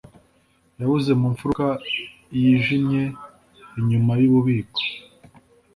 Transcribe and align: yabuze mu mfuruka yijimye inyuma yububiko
yabuze 0.79 1.11
mu 1.19 1.27
mfuruka 1.33 1.67
yijimye 2.39 3.03
inyuma 3.79 4.11
yububiko 4.21 4.79